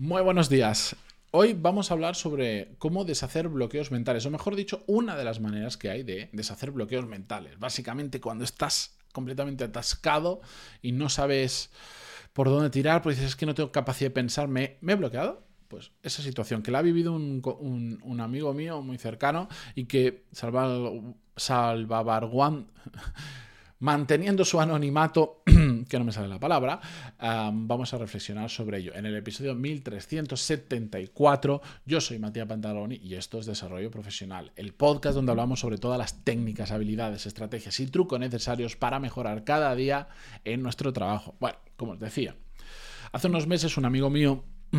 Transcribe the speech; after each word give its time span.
Muy 0.00 0.22
buenos 0.22 0.48
días. 0.48 0.94
Hoy 1.32 1.54
vamos 1.54 1.90
a 1.90 1.94
hablar 1.94 2.14
sobre 2.14 2.76
cómo 2.78 3.04
deshacer 3.04 3.48
bloqueos 3.48 3.90
mentales, 3.90 4.24
o 4.24 4.30
mejor 4.30 4.54
dicho, 4.54 4.84
una 4.86 5.16
de 5.16 5.24
las 5.24 5.40
maneras 5.40 5.76
que 5.76 5.90
hay 5.90 6.04
de 6.04 6.30
deshacer 6.32 6.70
bloqueos 6.70 7.04
mentales. 7.08 7.58
Básicamente 7.58 8.20
cuando 8.20 8.44
estás 8.44 8.96
completamente 9.12 9.64
atascado 9.64 10.40
y 10.82 10.92
no 10.92 11.08
sabes 11.08 11.72
por 12.32 12.48
dónde 12.48 12.70
tirar, 12.70 13.02
pues 13.02 13.16
dices, 13.16 13.32
es 13.32 13.36
que 13.36 13.44
no 13.44 13.56
tengo 13.56 13.72
capacidad 13.72 14.10
de 14.10 14.14
pensar, 14.14 14.46
me, 14.46 14.78
he 14.86 14.94
bloqueado. 14.94 15.42
Pues 15.66 15.90
esa 16.04 16.22
situación 16.22 16.62
que 16.62 16.70
la 16.70 16.78
ha 16.78 16.82
vivido 16.82 17.12
un, 17.12 18.20
amigo 18.20 18.54
mío 18.54 18.80
muy 18.82 18.98
cercano 18.98 19.48
y 19.74 19.86
que 19.86 20.26
salva, 20.30 20.92
salvabarguan 21.34 22.68
manteniendo 23.80 24.44
su 24.44 24.60
anonimato, 24.60 25.42
que 25.88 25.98
no 25.98 26.04
me 26.04 26.12
sale 26.12 26.28
la 26.28 26.40
palabra, 26.40 26.80
vamos 27.18 27.94
a 27.94 27.98
reflexionar 27.98 28.50
sobre 28.50 28.78
ello. 28.78 28.92
En 28.94 29.06
el 29.06 29.16
episodio 29.16 29.54
1374, 29.54 31.62
yo 31.86 32.00
soy 32.00 32.18
Matías 32.18 32.48
Pantaloni 32.48 32.96
y 32.96 33.14
esto 33.14 33.38
es 33.38 33.46
Desarrollo 33.46 33.90
Profesional, 33.90 34.52
el 34.56 34.74
podcast 34.74 35.14
donde 35.14 35.32
hablamos 35.32 35.60
sobre 35.60 35.78
todas 35.78 35.98
las 35.98 36.24
técnicas, 36.24 36.72
habilidades, 36.72 37.26
estrategias 37.26 37.78
y 37.80 37.86
trucos 37.86 38.20
necesarios 38.20 38.76
para 38.76 38.98
mejorar 38.98 39.44
cada 39.44 39.74
día 39.74 40.08
en 40.44 40.62
nuestro 40.62 40.92
trabajo. 40.92 41.34
Bueno, 41.40 41.58
como 41.76 41.92
os 41.92 42.00
decía, 42.00 42.36
hace 43.12 43.28
unos 43.28 43.46
meses 43.46 43.76
un 43.76 43.84
amigo 43.84 44.10
mío 44.10 44.44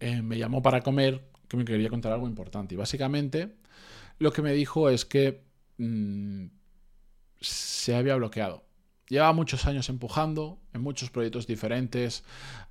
eh, 0.00 0.22
me 0.22 0.38
llamó 0.38 0.62
para 0.62 0.82
comer 0.82 1.30
que 1.48 1.56
me 1.56 1.64
quería 1.64 1.90
contar 1.90 2.12
algo 2.12 2.26
importante 2.26 2.74
y 2.74 2.78
básicamente 2.78 3.54
lo 4.18 4.32
que 4.32 4.42
me 4.42 4.52
dijo 4.52 4.90
es 4.90 5.04
que... 5.04 5.44
Mm, 5.78 6.46
se 7.46 7.94
había 7.94 8.16
bloqueado. 8.16 8.64
Llevaba 9.08 9.32
muchos 9.32 9.66
años 9.66 9.88
empujando 9.88 10.58
en 10.72 10.82
muchos 10.82 11.10
proyectos 11.10 11.46
diferentes, 11.46 12.24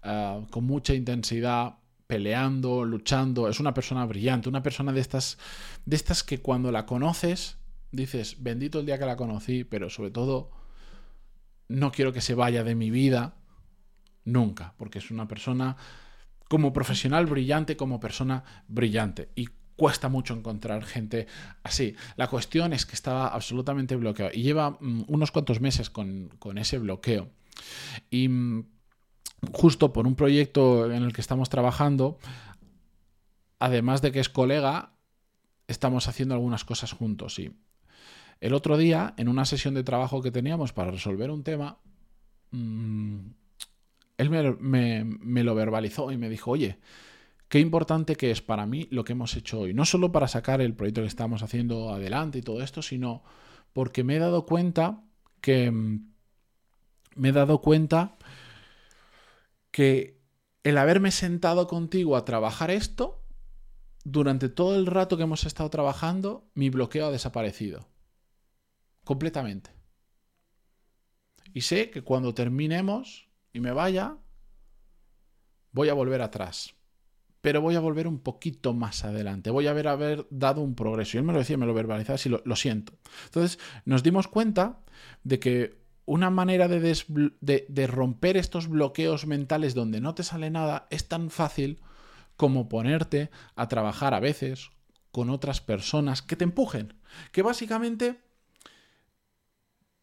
eh, 0.03 0.45
con 0.49 0.65
mucha 0.65 0.93
intensidad, 0.93 1.75
peleando, 2.07 2.83
luchando. 2.85 3.47
Es 3.47 3.59
una 3.59 3.73
persona 3.73 4.05
brillante, 4.05 4.49
una 4.49 4.63
persona 4.63 4.91
de 4.91 5.02
estas, 5.02 5.38
de 5.85 5.95
estas 5.95 6.23
que 6.23 6.41
cuando 6.41 6.71
la 6.71 6.85
conoces 6.85 7.57
dices, 7.93 8.38
bendito 8.39 8.80
el 8.80 8.85
día 8.85 8.99
que 8.99 9.05
la 9.05 9.15
conocí, 9.15 9.63
pero 9.63 9.89
sobre 9.89 10.11
todo 10.11 10.52
no 11.69 11.91
quiero 11.91 12.11
que 12.11 12.21
se 12.21 12.35
vaya 12.35 12.63
de 12.63 12.75
mi 12.75 12.89
vida 12.89 13.35
nunca, 14.25 14.73
porque 14.77 14.99
es 14.99 15.11
una 15.11 15.27
persona 15.27 15.77
como 16.49 16.73
profesional 16.73 17.25
brillante, 17.27 17.77
como 17.77 17.99
persona 17.99 18.43
brillante. 18.67 19.30
Cuesta 19.75 20.09
mucho 20.09 20.33
encontrar 20.33 20.83
gente 20.83 21.27
así. 21.63 21.95
La 22.16 22.27
cuestión 22.27 22.73
es 22.73 22.85
que 22.85 22.95
estaba 22.95 23.27
absolutamente 23.27 23.95
bloqueado 23.95 24.31
y 24.33 24.43
lleva 24.43 24.71
mm, 24.80 25.05
unos 25.07 25.31
cuantos 25.31 25.61
meses 25.61 25.89
con, 25.89 26.30
ese 26.55 26.77
bloqueo. 26.77 27.30
Y 28.09 28.27
mm, 28.30 28.65
justo 29.52 29.93
por 29.93 30.07
un 30.07 30.15
proyecto 30.15 30.91
en 30.91 31.03
el 31.03 31.13
que 31.13 31.21
estamos 31.21 31.49
trabajando, 31.49 32.17
además 33.59 34.02
de 34.02 34.11
que 34.11 34.19
es 34.19 34.30
colega, 34.30 34.93
estamos 35.67 36.08
haciendo 36.08 36.35
algunas 36.35 36.63
cosas 36.65 36.91
juntos. 36.91 37.39
Y 37.39 37.52
el 38.41 38.53
otro 38.53 38.77
día, 38.77 39.13
en 39.17 39.27
una 39.27 39.45
sesión 39.45 39.73
de 39.73 39.83
trabajo 39.83 40.21
que 40.21 40.31
teníamos 40.31 40.73
para 40.73 40.91
resolver 40.91 41.31
un 41.31 41.43
tema, 41.43 41.77
mm, 42.52 43.19
él 44.17 44.30
me 44.30 45.43
lo 45.43 45.55
verbalizó 45.55 46.11
y 46.11 46.17
me 46.17 46.30
dijo, 46.30 46.52
oye, 46.52 46.77
qué 47.53 47.59
importante 47.59 48.15
que 48.15 48.31
es 48.31 48.41
para 48.41 48.65
mí 48.65 48.87
lo 48.89 49.03
que 49.03 49.11
hemos 49.11 49.35
hecho 49.35 49.59
hoy. 49.59 49.75
No 49.75 49.85
solo 49.85 50.11
para 50.11 50.27
sacar 50.27 50.59
el 50.59 50.73
proyecto 50.73 51.01
que 51.01 51.07
estamos 51.07 51.43
haciendo 51.43 51.93
adelante 51.93 52.39
y 52.39 52.41
todo 52.41 52.63
esto, 52.63 52.81
sino 52.81 53.21
porque 53.73 54.03
me 54.03 54.15
he 54.15 54.19
dado 54.19 54.47
cuenta 54.47 55.03
que 55.39 55.69
mm, 55.69 56.13
me 57.13 57.29
he 57.29 57.31
dado 57.31 57.61
cuenta 57.61 58.17
que 59.69 60.19
el 60.63 60.79
haberme 60.79 61.11
sentado 61.11 61.67
contigo 61.67 62.17
a 62.17 62.25
trabajar 62.25 62.71
esto, 62.71 63.21
durante 64.03 64.49
todo 64.49 64.75
el 64.75 64.87
rato 64.87 65.15
que 65.15 65.21
hemos 65.21 65.45
estado 65.45 65.69
trabajando, 65.69 66.49
mi 66.55 66.71
bloqueo 66.71 67.05
ha 67.05 67.11
desaparecido. 67.11 67.87
Completamente. 69.03 69.69
Y 71.53 71.61
sé 71.61 71.92
que 71.92 72.02
cuando 72.02 72.33
terminemos 72.33 73.27
y 73.53 73.59
me 73.59 73.73
vaya, 73.73 74.17
voy 75.71 75.89
a 75.89 75.93
volver 75.93 76.23
atrás 76.23 76.73
pero 77.43 77.59
voy 77.59 77.76
a 77.76 77.81
volver 77.81 78.08
un 78.08 78.20
poquito 78.20 78.73
más 78.73 79.04
adelante. 79.04 79.49
Voy 79.49 79.67
a 79.67 79.71
haber, 79.71 79.89
haber 79.89 80.26
dado 80.30 80.61
un 80.61 80.76
progreso. 80.76 81.17
Y 81.17 81.20
él 81.20 81.26
me 81.26 81.33
lo 81.33 81.39
decía, 81.39 81.58
me 81.58 81.65
lo 81.65 81.73
verbalizaba, 81.73 82.15
así 82.15 82.30
lo, 82.30 82.55
siento. 82.55 82.93
Entonces 83.26 83.59
nos 83.83 84.02
dimos 84.02 84.30
cuenta 84.30 84.80
de 85.26 85.39
que 85.39 85.83
una 86.05 86.30
manera 86.30 86.70
de, 86.70 86.80
de, 87.42 87.87
romper 87.87 88.37
estos 88.37 88.70
bloqueos 88.70 89.27
mentales 89.27 89.73
donde 89.73 89.99
no 89.99 90.15
te 90.15 90.23
sale 90.23 90.49
nada 90.52 90.87
es 90.89 91.09
tan 91.09 91.30
fácil 91.30 91.81
como 92.37 92.70
ponerte 92.70 93.30
a 93.58 93.67
trabajar 93.67 94.14
a 94.14 94.21
veces 94.21 94.70
con 95.11 95.30
otras 95.30 95.60
personas 95.60 96.21
que 96.21 96.37
te 96.37 96.45
empujen, 96.45 96.93
que 97.33 97.42
básicamente 97.42 98.21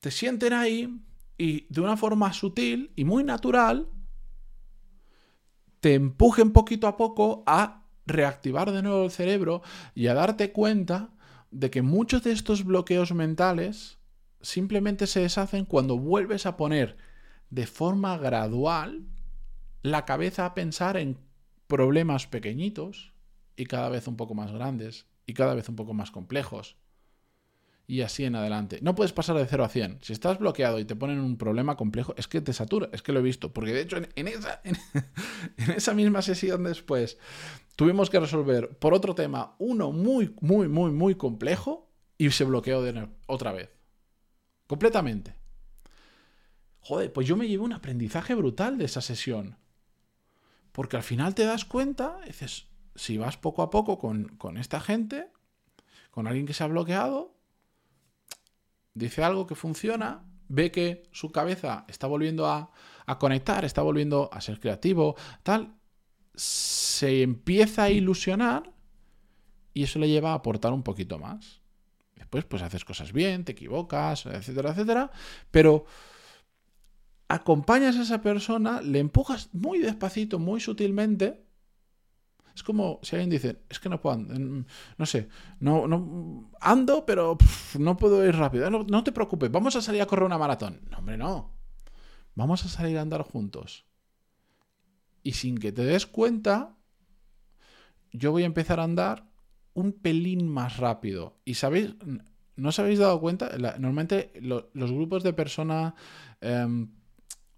te 0.00 0.10
sienten 0.10 0.52
ahí 0.52 1.00
y 1.38 1.64
de 1.72 1.80
una 1.80 1.96
forma 1.96 2.34
sutil 2.34 2.92
y 2.96 3.04
muy 3.06 3.24
natural 3.24 3.88
te 5.80 5.94
empujen 5.94 6.52
poquito 6.52 6.86
a 6.86 6.96
poco 6.96 7.42
a 7.46 7.86
reactivar 8.06 8.72
de 8.72 8.82
nuevo 8.82 9.04
el 9.04 9.10
cerebro 9.10 9.62
y 9.94 10.06
a 10.06 10.14
darte 10.14 10.52
cuenta 10.52 11.10
de 11.50 11.70
que 11.70 11.82
muchos 11.82 12.22
de 12.22 12.32
estos 12.32 12.64
bloqueos 12.64 13.12
mentales 13.12 13.98
simplemente 14.40 15.06
se 15.06 15.20
deshacen 15.20 15.64
cuando 15.64 15.98
vuelves 15.98 16.46
a 16.46 16.56
poner 16.56 16.96
de 17.50 17.66
forma 17.66 18.16
gradual 18.16 19.06
la 19.82 20.04
cabeza 20.04 20.46
a 20.46 20.54
pensar 20.54 20.96
en 20.96 21.18
problemas 21.66 22.26
pequeñitos 22.26 23.12
y 23.56 23.66
cada 23.66 23.88
vez 23.88 24.06
un 24.06 24.16
poco 24.16 24.34
más 24.34 24.52
grandes 24.52 25.06
y 25.26 25.34
cada 25.34 25.54
vez 25.54 25.68
un 25.68 25.76
poco 25.76 25.94
más 25.94 26.10
complejos 26.10 26.76
y 27.90 28.02
así 28.02 28.24
en 28.24 28.36
adelante. 28.36 28.78
No 28.82 28.94
puedes 28.94 29.12
pasar 29.12 29.36
de 29.36 29.46
0 29.46 29.64
a 29.64 29.68
100. 29.68 29.98
Si 30.02 30.12
estás 30.12 30.38
bloqueado 30.38 30.78
y 30.78 30.84
te 30.84 30.94
ponen 30.94 31.18
un 31.18 31.36
problema 31.36 31.76
complejo, 31.76 32.14
es 32.16 32.28
que 32.28 32.40
te 32.40 32.52
satura, 32.52 32.88
es 32.92 33.02
que 33.02 33.10
lo 33.10 33.18
he 33.18 33.22
visto. 33.22 33.52
Porque 33.52 33.72
de 33.72 33.80
hecho 33.80 33.96
en, 33.96 34.28
esa, 34.28 34.60
en, 34.64 34.76
esa 35.72 35.92
misma 35.92 36.22
sesión 36.22 36.62
después 36.62 37.18
tuvimos 37.74 38.08
que 38.08 38.20
resolver 38.20 38.78
por 38.78 38.94
otro 38.94 39.16
tema 39.16 39.56
uno 39.58 39.90
muy, 39.90 40.36
muy, 40.40 40.68
muy, 40.68 40.92
muy 40.92 41.16
complejo 41.16 41.90
y 42.16 42.30
se 42.30 42.44
bloqueó 42.44 42.80
de 42.80 43.08
otra 43.26 43.50
vez. 43.50 43.70
Completamente. 44.68 45.34
Joder, 46.78 47.12
pues 47.12 47.26
yo 47.26 47.36
me 47.36 47.48
llevé 47.48 47.64
un 47.64 47.72
aprendizaje 47.72 48.36
brutal 48.36 48.78
de 48.78 48.84
esa 48.84 49.00
sesión. 49.00 49.56
Porque 50.70 50.96
al 50.96 51.02
final 51.02 51.34
te 51.34 51.44
das 51.44 51.64
cuenta, 51.64 52.20
dices, 52.24 52.68
si 52.94 53.18
vas 53.18 53.36
poco 53.36 53.62
a 53.62 53.70
poco 53.70 53.98
con, 53.98 54.28
con 54.36 54.58
esta 54.58 54.78
gente, 54.78 55.26
con 56.12 56.28
alguien 56.28 56.46
que 56.46 56.54
se 56.54 56.62
ha 56.62 56.68
bloqueado, 56.68 57.39
dice 59.00 59.24
algo 59.24 59.46
que 59.46 59.56
funciona, 59.56 60.24
ve 60.48 60.70
que 60.70 61.02
su 61.12 61.32
cabeza 61.32 61.84
está 61.88 62.06
volviendo 62.06 62.46
a, 62.46 62.70
conectar, 63.18 63.64
está 63.64 63.82
volviendo 63.82 64.30
a 64.32 64.40
ser 64.40 64.60
creativo, 64.60 65.16
tal, 65.42 65.74
se 66.36 67.22
empieza 67.22 67.84
a 67.84 67.90
ilusionar 67.90 68.72
y 69.74 69.82
eso 69.82 69.98
le 69.98 70.08
lleva 70.08 70.30
a 70.30 70.34
aportar 70.34 70.72
un 70.72 70.84
poquito 70.84 71.18
más. 71.18 71.60
Después, 72.14 72.44
pues 72.44 72.62
haces 72.62 72.84
cosas 72.84 73.12
bien, 73.12 73.44
te 73.44 73.52
equivocas, 73.52 74.26
etcétera, 74.26 74.70
etcétera, 74.70 75.10
pero 75.50 75.86
acompañas 77.26 77.96
a 77.96 78.02
esa 78.02 78.20
persona, 78.20 78.80
le 78.80 79.00
empujas 79.00 79.48
muy 79.52 79.78
despacito, 79.78 80.38
muy 80.38 80.60
sutilmente, 80.60 81.42
es 82.54 82.62
como 82.62 83.00
si 83.02 83.16
alguien 83.16 83.30
dice, 83.30 83.62
es 83.68 83.78
que 83.78 83.88
no 83.88 84.00
puedo, 84.00 84.16
no 84.16 85.06
sé, 85.06 85.28
no, 85.60 85.86
no 85.86 86.50
ando, 86.60 87.04
pero 87.06 87.38
no 87.78 87.96
puedo 87.96 88.26
ir 88.26 88.36
rápido. 88.36 88.70
No, 88.70 89.04
te 89.04 89.12
preocupes, 89.12 89.50
vamos 89.50 89.76
a 89.76 89.82
salir 89.82 90.02
a 90.02 90.06
correr 90.06 90.24
una 90.24 90.38
maratón. 90.38 90.80
No, 90.90 90.98
hombre, 90.98 91.16
no. 91.16 91.52
Vamos 92.34 92.64
a 92.64 92.68
salir 92.68 92.98
a 92.98 93.02
andar 93.02 93.22
juntos. 93.22 93.86
Y 95.22 95.32
sin 95.32 95.58
que 95.58 95.72
te 95.72 95.84
des 95.84 96.06
cuenta, 96.06 96.76
yo 98.12 98.30
voy 98.30 98.42
a 98.44 98.46
empezar 98.46 98.80
a 98.80 98.84
andar 98.84 99.28
un 99.74 99.92
pelín 99.92 100.48
más 100.48 100.78
rápido. 100.78 101.38
Y 101.44 101.54
sabéis, 101.54 101.94
¿no 102.56 102.68
os 102.68 102.78
habéis 102.78 102.98
dado 102.98 103.20
cuenta? 103.20 103.50
normalmente 103.78 104.32
los 104.42 104.92
grupos 104.92 105.22
de 105.22 105.32
personas 105.32 105.94
em, 106.40 106.88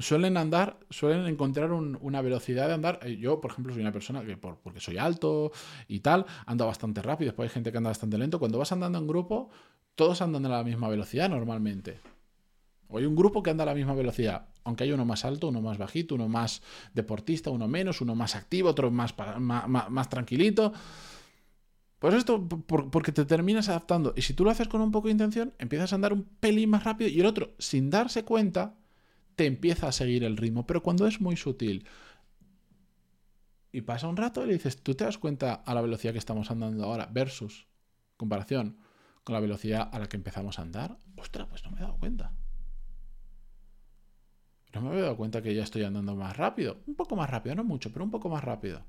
suelen 0.03 0.37
andar, 0.37 0.79
suelen 0.91 1.27
encontrar 1.27 1.73
una 1.73 2.21
velocidad 2.21 2.69
de 2.69 2.75
andar. 2.75 3.01
Eh, 3.03 3.17
yo, 3.17 3.41
por 3.41 3.53
ejemplo, 3.53 3.73
soy 3.73 3.83
una 3.83 3.93
persona 3.93 4.25
que, 4.25 4.37
por, 4.37 4.59
porque 4.59 4.81
soy 4.81 4.99
alto 4.99 5.53
y 5.89 6.01
tal, 6.01 6.27
ando 6.47 6.67
bastante 6.67 7.01
rápido. 7.03 7.31
Después 7.31 7.51
hay 7.51 7.55
gente 7.55 7.73
que 7.73 7.79
anda 7.79 7.91
bastante 7.91 8.19
lento. 8.19 8.39
Cuando 8.39 8.59
vas 8.59 8.73
andando 8.73 8.99
en 8.99 9.07
grupo, 9.07 9.51
todos 9.95 10.21
andan 10.21 10.45
a 10.47 10.51
la 10.51 10.65
misma 10.65 10.89
velocidad 10.89 11.31
normalmente. 11.31 12.01
O 12.89 12.99
hay 12.99 13.07
un 13.07 13.17
grupo 13.17 13.43
que 13.43 13.51
anda 13.51 13.63
a 13.63 13.67
la 13.67 13.75
misma 13.75 13.95
velocidad, 13.95 14.49
aunque 14.65 14.85
hay 14.85 14.93
uno 14.93 15.07
más 15.07 15.25
alto, 15.25 15.49
uno 15.49 15.63
más 15.63 15.79
bajito, 15.79 16.15
uno 16.15 16.29
más 16.29 16.63
deportista, 16.93 17.49
uno 17.51 17.67
menos, 17.67 18.03
uno 18.03 18.15
más 18.15 18.37
activo, 18.37 18.69
otro 18.69 18.91
más, 18.91 19.15
más, 19.39 19.91
más 19.91 20.11
tranquilito. 20.11 20.73
Pues 21.99 22.15
esto, 22.15 22.49
porque 22.49 23.13
te 23.13 23.25
terminas 23.25 23.69
adaptando. 23.69 24.13
Y 24.17 24.23
si 24.23 24.35
tú 24.35 24.45
lo 24.45 24.51
haces 24.51 24.67
con 24.67 24.81
un 24.81 24.91
poco 24.91 25.07
de 25.07 25.13
intención, 25.13 25.55
empiezas 25.59 25.93
a 25.93 25.95
andar 25.95 26.13
un 26.13 26.25
pelín 26.25 26.71
más 26.71 26.83
rápido 26.83 27.09
y 27.09 27.21
el 27.21 27.27
otro, 27.27 27.55
sin 27.59 27.91
darse 27.91 28.25
cuenta, 28.25 28.75
te 29.37 29.47
empieza 29.47 29.89
a 29.89 29.93
seguir 29.93 30.25
el 30.25 30.37
ritmo, 30.37 30.67
pero 30.67 30.83
cuando 30.83 31.07
es 31.07 31.21
muy 31.21 31.37
sutil, 31.37 31.87
Y 33.73 33.83
pasa 33.83 34.07
un 34.09 34.17
rato 34.17 34.45
y 34.45 34.47
le 34.49 34.53
dices, 34.55 34.83
¿tú 34.83 34.95
te 34.95 35.05
das 35.05 35.19
cuenta 35.19 35.55
a 35.55 35.75
la 35.75 35.81
velocidad 35.81 36.13
que 36.13 36.19
estamos 36.19 36.51
andando 36.51 36.85
ahora 36.85 37.07
versus 37.11 37.67
comparación 38.17 38.79
con 39.25 39.35
la 39.35 39.41
velocidad 39.41 39.89
a 39.93 39.99
la 39.99 40.09
que 40.09 40.17
empezamos 40.17 40.59
a 40.59 40.63
andar? 40.63 40.99
Ostras, 41.17 41.49
pues 41.49 41.65
no 41.65 41.71
me 41.71 41.79
he 41.79 41.81
dado 41.81 41.97
cuenta. 41.99 42.33
No 44.75 44.81
me 44.81 44.89
había 44.89 45.03
dado 45.03 45.17
cuenta 45.17 45.43
que 45.43 45.55
ya 45.55 45.63
estoy 45.63 45.85
andando 45.85 46.17
más 46.17 46.37
rápido. 46.37 46.83
Un 46.87 46.95
poco 46.95 47.17
más 47.17 47.29
rápido, 47.31 47.55
no 47.55 47.65
mucho, 47.65 47.93
pero 47.93 48.05
un 48.05 48.11
poco 48.11 48.29
más 48.29 48.43
rápido. 48.45 48.85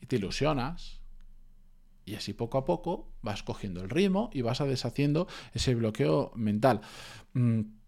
Y 0.00 0.06
te 0.06 0.16
ilusionas. 0.16 1.00
Y 2.04 2.14
así 2.16 2.32
poco 2.32 2.58
a 2.58 2.64
poco 2.64 3.12
vas 3.22 3.42
cogiendo 3.42 3.82
el 3.82 3.90
ritmo 3.90 4.30
y 4.32 4.42
vas 4.42 4.58
deshaciendo 4.58 5.28
ese 5.54 5.74
bloqueo 5.74 6.32
mental. 6.34 6.80
Mm. 7.34 7.79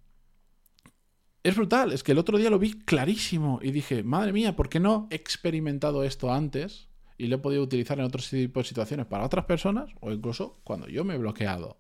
Es 1.43 1.57
brutal, 1.57 1.93
es 1.93 2.05
que 2.05 2.13
el 2.13 2.19
otro 2.19 2.39
día 2.39 2.51
lo 2.51 2.59
vi 2.59 2.73
clarísimo 2.73 3.59
y 3.63 3.73
dije, 3.73 4.05
madre 4.05 4.33
mía, 4.33 4.55
¿por 4.55 4.69
qué 4.69 4.79
no 4.79 5.09
he 5.11 5.17
experimentado 5.17 6.05
esto 6.05 6.33
antes 6.33 6.89
y 7.19 7.27
lo 7.27 7.37
he 7.37 7.39
podido 7.41 7.63
utilizar 7.63 7.99
en 7.99 8.05
otros 8.05 8.31
tipos 8.31 8.65
de 8.65 8.69
situaciones 8.69 9.07
para 9.07 9.25
otras 9.25 9.45
personas 9.47 9.91
o 10.01 10.13
incluso 10.13 10.61
cuando 10.63 10.87
yo 10.87 11.05
me 11.05 11.15
he 11.15 11.19
bloqueado? 11.19 11.79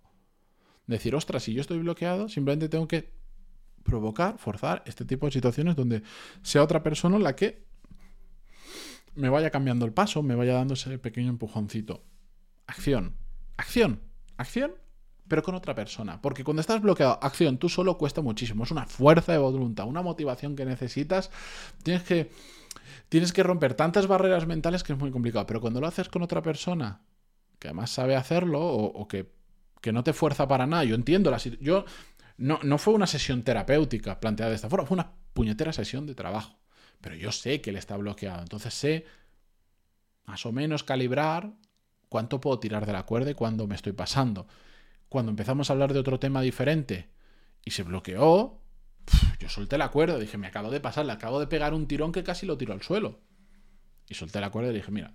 Decir, 0.88 1.14
ostras, 1.14 1.44
si 1.44 1.54
yo 1.54 1.60
estoy 1.60 1.78
bloqueado, 1.78 2.28
simplemente 2.28 2.68
tengo 2.68 2.88
que 2.88 3.12
provocar, 3.84 4.38
forzar 4.38 4.82
este 4.84 5.04
tipo 5.04 5.26
de 5.26 5.32
situaciones 5.32 5.76
donde 5.76 6.02
sea 6.42 6.64
otra 6.64 6.82
persona 6.82 7.18
la 7.20 7.36
que 7.36 7.64
me 9.14 9.28
vaya 9.28 9.50
cambiando 9.50 9.84
el 9.84 9.92
paso, 9.92 10.24
me 10.24 10.34
vaya 10.34 10.54
dando 10.54 10.74
ese 10.74 10.98
pequeño 10.98 11.30
empujoncito. 11.30 12.04
Acción, 12.66 13.16
acción, 13.56 14.00
acción, 14.36 14.74
pero 15.32 15.42
con 15.42 15.54
otra 15.54 15.74
persona. 15.74 16.20
Porque 16.20 16.44
cuando 16.44 16.60
estás 16.60 16.82
bloqueado, 16.82 17.18
acción, 17.22 17.56
tú 17.56 17.70
solo 17.70 17.96
cuesta 17.96 18.20
muchísimo. 18.20 18.64
Es 18.64 18.70
una 18.70 18.84
fuerza 18.84 19.32
de 19.32 19.38
voluntad, 19.38 19.86
una 19.86 20.02
motivación 20.02 20.54
que 20.54 20.66
necesitas. 20.66 21.30
Tienes 21.82 22.02
que, 22.02 22.30
tienes 23.08 23.32
que 23.32 23.42
romper 23.42 23.72
tantas 23.72 24.06
barreras 24.06 24.46
mentales 24.46 24.82
que 24.82 24.92
es 24.92 24.98
muy 24.98 25.10
complicado. 25.10 25.46
Pero 25.46 25.62
cuando 25.62 25.80
lo 25.80 25.86
haces 25.86 26.10
con 26.10 26.20
otra 26.20 26.42
persona, 26.42 27.00
que 27.58 27.68
además 27.68 27.88
sabe 27.88 28.14
hacerlo 28.14 28.60
o, 28.62 29.08
que, 29.08 29.32
que, 29.80 29.90
no 29.90 30.04
te 30.04 30.12
fuerza 30.12 30.46
para 30.46 30.66
nada, 30.66 30.84
yo 30.84 30.94
entiendo 30.94 31.30
la. 31.30 31.38
Yo 31.38 31.86
no, 32.36 32.76
fue 32.76 32.92
una 32.92 33.06
sesión 33.06 33.42
terapéutica 33.42 34.20
planteada 34.20 34.50
de 34.50 34.56
esta 34.56 34.68
forma, 34.68 34.84
fue 34.84 34.96
una 34.96 35.12
puñetera 35.32 35.72
sesión 35.72 36.06
de 36.06 36.14
trabajo. 36.14 36.58
Pero 37.00 37.14
yo 37.14 37.32
sé 37.32 37.62
que 37.62 37.70
él 37.70 37.76
está 37.76 37.96
bloqueado, 37.96 38.42
entonces 38.42 38.74
sé 38.74 39.06
más 40.26 40.44
o 40.44 40.52
menos 40.52 40.84
calibrar 40.84 41.54
cuánto 42.10 42.38
puedo 42.38 42.58
tirar 42.58 42.84
de 42.84 42.92
la 42.92 43.04
cuerda 43.04 43.30
y 43.30 43.34
cuándo 43.34 43.66
me 43.66 43.76
estoy 43.76 43.94
pasando. 43.94 44.46
Cuando 45.12 45.28
empezamos 45.28 45.68
a 45.68 45.74
hablar 45.74 45.92
de 45.92 45.98
otro 45.98 46.18
tema 46.18 46.40
diferente 46.40 47.10
y 47.62 47.72
se 47.72 47.82
bloqueó, 47.82 48.62
yo 49.38 49.48
solté 49.50 49.76
la 49.76 49.90
cuerda, 49.90 50.18
dije, 50.18 50.38
me 50.38 50.46
acabo 50.46 50.70
de 50.70 50.80
pasar, 50.80 51.04
le 51.04 51.12
acabo 51.12 51.38
de 51.38 51.46
pegar 51.46 51.74
un 51.74 51.86
tirón 51.86 52.12
que 52.12 52.24
casi 52.24 52.46
lo 52.46 52.56
tiro 52.56 52.72
al 52.72 52.80
suelo. 52.80 53.20
Y 54.08 54.14
solté 54.14 54.40
la 54.40 54.48
cuerda 54.48 54.70
y 54.70 54.74
dije, 54.76 54.90
mira, 54.90 55.12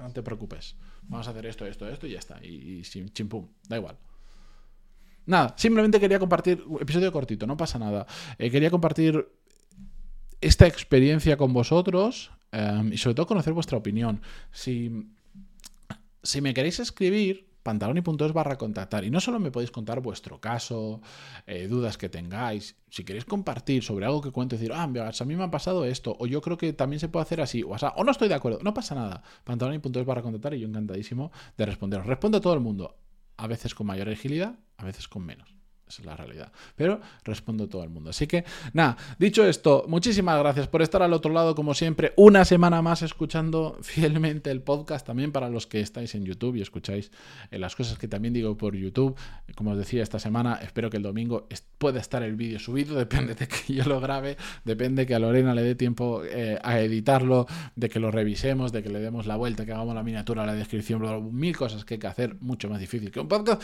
no 0.00 0.12
te 0.12 0.24
preocupes, 0.24 0.74
vamos 1.02 1.28
a 1.28 1.30
hacer 1.30 1.46
esto, 1.46 1.64
esto, 1.64 1.88
esto 1.88 2.08
y 2.08 2.14
ya 2.14 2.18
está. 2.18 2.44
Y, 2.44 2.80
y 2.80 2.82
chimpum, 2.82 3.46
da 3.68 3.76
igual. 3.76 3.96
Nada, 5.26 5.54
simplemente 5.56 6.00
quería 6.00 6.18
compartir, 6.18 6.64
episodio 6.80 7.12
cortito, 7.12 7.46
no 7.46 7.56
pasa 7.56 7.78
nada. 7.78 8.04
Eh, 8.38 8.50
quería 8.50 8.72
compartir 8.72 9.28
esta 10.40 10.66
experiencia 10.66 11.36
con 11.36 11.52
vosotros 11.52 12.32
em, 12.50 12.92
y 12.92 12.98
sobre 12.98 13.14
todo 13.14 13.28
conocer 13.28 13.52
vuestra 13.52 13.78
opinión. 13.78 14.22
Si, 14.50 15.06
si 16.24 16.40
me 16.40 16.52
queréis 16.52 16.80
escribir, 16.80 17.45
pantaloni.es 17.66 18.32
barra 18.32 18.56
contactar. 18.56 19.04
Y 19.04 19.10
no 19.10 19.20
solo 19.20 19.40
me 19.40 19.50
podéis 19.50 19.72
contar 19.72 20.00
vuestro 20.00 20.40
caso, 20.40 21.00
eh, 21.48 21.66
dudas 21.66 21.98
que 21.98 22.08
tengáis, 22.08 22.76
si 22.88 23.02
queréis 23.04 23.24
compartir 23.24 23.82
sobre 23.82 24.06
algo 24.06 24.22
que 24.22 24.30
cuento 24.30 24.54
decir, 24.54 24.72
ah, 24.72 24.84
a 24.84 25.24
mí 25.24 25.36
me 25.36 25.42
ha 25.42 25.50
pasado 25.50 25.84
esto, 25.84 26.16
o 26.20 26.28
yo 26.28 26.40
creo 26.40 26.56
que 26.56 26.72
también 26.72 27.00
se 27.00 27.08
puede 27.08 27.24
hacer 27.24 27.40
así, 27.40 27.64
o, 27.64 28.04
no 28.04 28.10
estoy 28.12 28.28
de 28.28 28.34
acuerdo, 28.34 28.60
no 28.62 28.72
pasa 28.72 28.94
nada. 28.94 29.24
Pantaloni.es 29.42 30.06
barra 30.06 30.22
contactar 30.22 30.54
y 30.54 30.60
yo 30.60 30.68
encantadísimo 30.68 31.32
de 31.56 31.66
responderos. 31.66 32.06
Respondo 32.06 32.38
a 32.38 32.40
todo 32.40 32.54
el 32.54 32.60
mundo 32.60 32.96
a 33.36 33.48
veces 33.48 33.74
con 33.74 33.88
mayor 33.88 34.08
agilidad, 34.08 34.60
a 34.76 34.84
veces 34.84 35.08
con 35.08 35.26
menos. 35.26 35.55
Esa 35.88 36.02
es 36.02 36.06
la 36.06 36.16
realidad. 36.16 36.50
Pero 36.74 37.00
respondo 37.24 37.68
todo 37.68 37.84
el 37.84 37.90
mundo. 37.90 38.10
Así 38.10 38.26
que, 38.26 38.44
nada, 38.72 38.96
dicho 39.18 39.44
esto, 39.44 39.84
muchísimas 39.86 40.36
gracias 40.38 40.66
por 40.66 40.82
estar 40.82 41.00
al 41.00 41.12
otro 41.12 41.32
lado, 41.32 41.54
como 41.54 41.74
siempre, 41.74 42.12
una 42.16 42.44
semana 42.44 42.82
más 42.82 43.02
escuchando 43.02 43.78
fielmente 43.82 44.50
el 44.50 44.62
podcast, 44.62 45.06
también 45.06 45.30
para 45.30 45.48
los 45.48 45.68
que 45.68 45.80
estáis 45.80 46.14
en 46.16 46.24
YouTube 46.24 46.56
y 46.56 46.62
escucháis 46.62 47.12
eh, 47.52 47.58
las 47.58 47.76
cosas 47.76 47.98
que 47.98 48.08
también 48.08 48.34
digo 48.34 48.56
por 48.56 48.74
YouTube. 48.74 49.16
Como 49.54 49.70
os 49.70 49.78
decía 49.78 50.02
esta 50.02 50.18
semana, 50.18 50.58
espero 50.60 50.90
que 50.90 50.96
el 50.96 51.04
domingo 51.04 51.46
pueda 51.78 52.00
estar 52.00 52.22
el 52.24 52.34
vídeo 52.34 52.58
subido, 52.58 52.94
depende 52.98 53.36
de 53.36 53.46
que 53.46 53.72
yo 53.72 53.84
lo 53.84 54.00
grabe, 54.00 54.36
depende 54.64 55.06
que 55.06 55.14
a 55.14 55.20
Lorena 55.20 55.54
le 55.54 55.62
dé 55.62 55.76
tiempo 55.76 56.22
eh, 56.24 56.58
a 56.62 56.80
editarlo, 56.80 57.46
de 57.76 57.88
que 57.88 58.00
lo 58.00 58.10
revisemos, 58.10 58.72
de 58.72 58.82
que 58.82 58.88
le 58.88 58.98
demos 58.98 59.26
la 59.26 59.36
vuelta, 59.36 59.64
que 59.64 59.72
hagamos 59.72 59.94
la 59.94 60.02
miniatura, 60.02 60.44
la 60.44 60.54
descripción, 60.54 61.32
mil 61.32 61.56
cosas 61.56 61.84
que 61.84 61.94
hay 61.94 62.00
que 62.00 62.06
hacer, 62.08 62.36
mucho 62.40 62.68
más 62.68 62.80
difícil 62.80 63.12
que 63.12 63.20
un 63.20 63.28
podcast. 63.28 63.62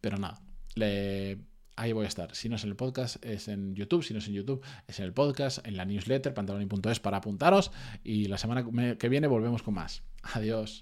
Pero 0.00 0.16
nada, 0.16 0.40
ahí 0.76 1.92
voy 1.92 2.04
a 2.04 2.08
estar. 2.08 2.34
Si 2.34 2.48
no 2.48 2.56
es 2.56 2.64
en 2.64 2.70
el 2.70 2.76
podcast, 2.76 3.24
es 3.24 3.48
en 3.48 3.74
YouTube. 3.74 4.04
Si 4.04 4.12
no 4.12 4.18
es 4.18 4.28
en 4.28 4.34
YouTube, 4.34 4.64
es 4.86 4.98
en 4.98 5.06
el 5.06 5.12
podcast, 5.12 5.66
en 5.66 5.76
la 5.76 5.84
newsletter, 5.84 6.34
pantaloni.es 6.34 7.00
para 7.00 7.18
apuntaros. 7.18 7.72
Y 8.04 8.26
la 8.26 8.38
semana 8.38 8.96
que 8.96 9.08
viene 9.08 9.26
volvemos 9.26 9.62
con 9.62 9.74
más. 9.74 10.02
Adiós. 10.22 10.78